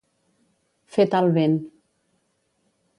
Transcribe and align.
Fer 0.95 1.05
tal 1.13 1.29
vent. 1.37 1.57